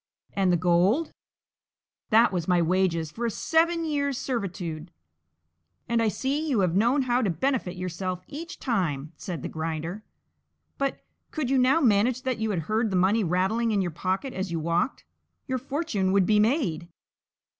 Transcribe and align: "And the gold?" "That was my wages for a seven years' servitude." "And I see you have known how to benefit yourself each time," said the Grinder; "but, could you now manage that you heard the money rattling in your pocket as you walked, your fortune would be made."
"And 0.33 0.51
the 0.51 0.57
gold?" 0.57 1.11
"That 2.09 2.33
was 2.33 2.47
my 2.47 2.59
wages 2.59 3.11
for 3.11 3.27
a 3.27 3.29
seven 3.29 3.85
years' 3.85 4.17
servitude." 4.17 4.89
"And 5.87 6.01
I 6.01 6.07
see 6.07 6.49
you 6.49 6.61
have 6.61 6.75
known 6.75 7.03
how 7.03 7.21
to 7.21 7.29
benefit 7.29 7.77
yourself 7.77 8.23
each 8.27 8.57
time," 8.59 9.13
said 9.15 9.43
the 9.43 9.47
Grinder; 9.47 10.03
"but, 10.79 11.05
could 11.29 11.51
you 11.51 11.59
now 11.59 11.81
manage 11.81 12.23
that 12.23 12.39
you 12.39 12.49
heard 12.49 12.89
the 12.89 12.95
money 12.95 13.23
rattling 13.23 13.69
in 13.69 13.81
your 13.83 13.91
pocket 13.91 14.33
as 14.33 14.51
you 14.51 14.59
walked, 14.59 15.05
your 15.45 15.59
fortune 15.59 16.11
would 16.13 16.25
be 16.25 16.39
made." 16.39 16.89